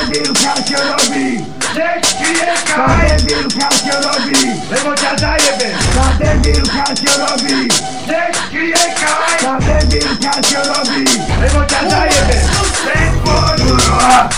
debilka 0.00 0.56
się 0.56 0.76
robi. 0.76 1.44
Cześć 1.74 2.14
chwileczka 2.14 2.74
Ta 2.74 2.96
debilka 2.96 3.68
robi. 4.00 4.36
Lewo 4.70 4.94
ciata 4.94 5.36
jebie 5.36 5.70
Ta 5.94 6.24
debilka 6.24 6.84
robi. 7.18 7.68
Cześć 8.06 8.40
chwileczka 8.48 9.06
Ta 9.40 9.58
debilka 9.58 10.62
robi. 10.64 11.04
Lewo 11.40 11.64
ciata 11.66 12.06
jebie 12.06 12.40
Cześć 12.84 13.12
kurwa. 13.24 14.28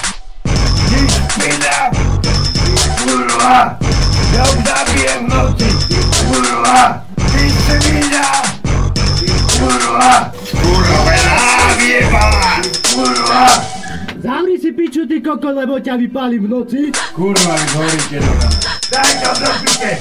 Dziś 0.89 1.13
chwila 1.29 1.91
Kurwa. 2.99 3.79
Jak 4.35 4.47
zabiję 4.49 5.11
w 5.21 5.29
nocy. 5.29 5.98
kogo 15.29 15.53
lemociami 15.53 16.09
pali 16.09 16.41
w 16.41 16.49
nocy? 16.49 16.93
Kurwa, 17.15 17.55
gory 17.75 17.99
kierowca. 18.11 18.49
Daj 18.91 19.13
to 19.23 19.35
zrobicie! 19.35 19.97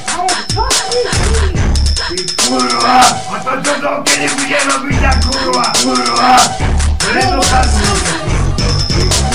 Ty 2.07 2.15
kurwa! 2.47 3.01
A 3.31 3.39
to 3.39 3.51
co 3.63 3.81
to 3.81 4.03
kiedy 4.03 4.35
będzie 4.35 4.57
robić 4.57 4.97
ta 5.01 5.11
kurwa? 5.29 5.73
Kurwa! 5.83 6.37
Lewo 7.15 7.41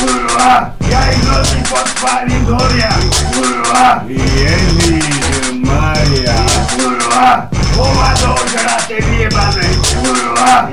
Kurwa! 0.00 0.70
Ja 0.90 1.12
i 1.12 1.18
nocy 1.26 1.56
podpali 1.70 2.40
goria! 2.40 2.92
Kurwa! 3.34 4.04
Jezus 4.08 5.52
Maria! 5.54 6.34
Kurwa! 6.76 7.48
Głowa 7.76 8.14
do 8.22 8.34
ożratem 8.34 9.14
jebanej! 9.14 9.76
Kurwa! 10.02 10.68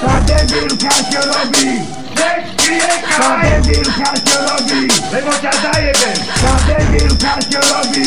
Ta 0.00 0.20
debilka 0.20 0.90
się 0.90 1.18
robi! 1.20 2.03
Sadegil 3.14 3.84
kardioloji, 3.98 4.88
lewocia 5.12 5.50
zajebem 5.62 6.18
Sadegil 6.40 7.12
kardioloji, 7.22 8.04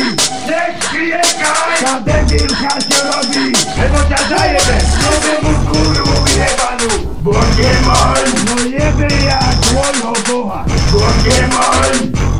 seks 0.47 0.88
kryje 0.91 1.22
kaj 1.39 1.77
Sadegil 1.81 2.47
kardioloji, 2.61 3.45
lewocia 3.80 4.19
zajebem 4.30 4.83
Nowemu 5.02 5.53
kurwu 5.69 6.27
jebanu, 6.38 6.89
Bogiemol 7.23 8.23
No 8.47 8.55
jeby 8.64 9.08
jak 9.25 9.61
łono 9.75 10.14
boha 10.27 10.66
Bogiemol 10.91 11.94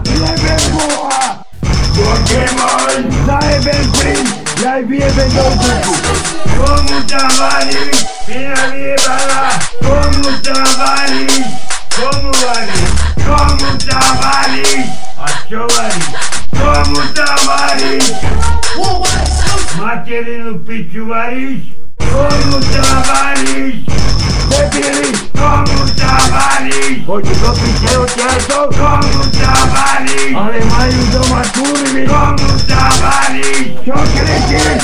Jebem 0.06 0.64
boha 0.74 1.44
Bogiemol 1.96 2.96
Zajebem 3.28 3.92
prins, 3.92 4.30
jaj 4.64 4.86
wiebem 4.86 5.30
do 5.30 5.44
duchu 5.50 5.96
Komu 6.58 7.02
dawali, 7.08 7.92
pina 8.26 8.68
wiebala 8.72 9.60
Komu 9.82 10.32
dawali 10.44 11.37
Komu 13.58 13.74
varíš? 14.22 14.86
A 15.18 15.26
čo 15.50 15.66
varíš? 15.66 16.14
Komu 16.54 17.02
varíš? 17.50 18.06
Materinu 19.82 20.62
piču 20.62 21.10
varíš? 21.10 21.74
Komu 21.98 22.58
varíš? 23.10 23.82
Debili! 24.46 25.10
Komu 25.34 25.82
varíš? 26.30 27.02
Poďte 27.10 27.34
do 27.42 27.52
piče 27.58 27.92
odtiaľto! 27.98 28.58
Komu 28.78 29.22
tam 29.34 29.66
varíš? 29.74 30.34
Ale 30.38 30.58
majú 30.70 31.02
doma 31.10 31.42
kurvy! 31.58 32.04
Komu 32.06 32.50
varíš? 33.02 33.66
Čo 33.82 33.98
kričíš? 33.98 34.84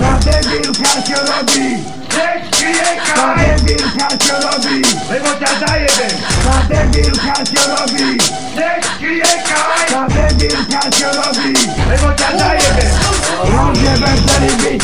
Tá 0.00 0.12
debilka 0.24 0.92
čo 1.04 1.18
robí? 1.20 1.68
Nech 2.16 2.42
Tá 2.48 2.64
kriekaj, 2.64 3.60
debilka 3.60 4.08
čo 4.24 4.34
robí? 4.40 4.80
lebo 5.12 5.28
ťa 5.36 5.52
din 6.96 7.12
piață 7.22 7.60
robi 7.70 8.08
Se 8.56 8.68
scrie 8.86 9.32
ca 9.48 9.58
ai 9.74 9.86
Să 9.90 9.96
avem 10.04 10.32
din 10.40 10.56
piață 10.68 11.06
robi 11.18 11.50
Emoția 11.94 12.30
ta 12.38 12.48
e 12.64 12.68
pe 12.76 12.86
Ruge 13.52 13.92
pe 14.02 14.12
săribit 14.24 14.82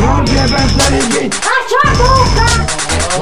Ruge 0.00 0.44
pe 0.52 0.62
săribit 0.74 1.32
Așa 1.54 1.82
duca 1.98 2.48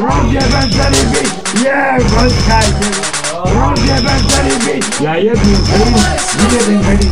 Ruge 0.04 0.44
pe 0.52 0.62
săribit 0.74 1.32
E 1.64 1.78
văd 2.10 2.32
caite 2.46 2.88
Ruge 3.54 3.96
pe 4.04 4.14
săribit 4.28 4.84
Ea 5.04 5.16
e 5.30 5.32
din 5.42 5.60
Cărin 5.68 5.96
Vine 6.38 6.60
din 6.68 6.80
Cărin 6.84 7.10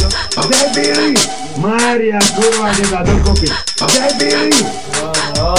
De 0.51 0.63
Biri 0.75 1.13
Maria 1.65 2.21
Curva 2.35 2.69
de 2.79 2.85
la 2.93 3.01
doi 3.07 3.21
copii 3.25 3.53
De 3.95 4.09
Biri 4.19 4.65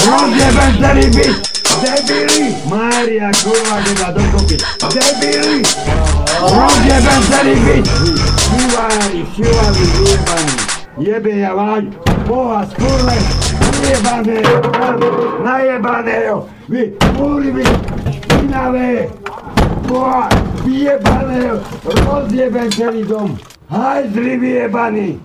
Ruge 0.08 0.48
pe 0.56 0.66
săribit 0.80 1.59
Debili! 1.78 2.58
Mária, 2.66 3.30
kurva, 3.44 3.78
nedá 3.86 4.10
dokopy! 4.12 4.58
Debili! 4.90 5.62
Rozjebem 6.42 7.22
celý 7.30 7.56
byt! 7.62 7.86
Šivári, 8.42 9.22
šivári, 9.36 9.84
vyjebaní! 9.94 10.56
Jebe 11.00 11.32
ja 11.32 11.56
váš 11.56 11.96
Boha 12.28 12.68
skurve, 12.68 13.16
vyjebaného, 13.80 14.68
najebaného, 15.48 16.38
vy 16.68 16.92
kurvy, 17.16 17.64
špinavé, 18.12 19.08
Boha 19.88 20.28
vyjebaného, 20.68 21.64
rozjebem 22.04 22.68
celý 22.76 23.08
dom, 23.08 23.40
hajzli 23.72 24.44
vyjebaný. 24.44 25.24